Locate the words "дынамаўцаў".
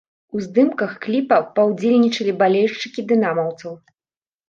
3.15-3.73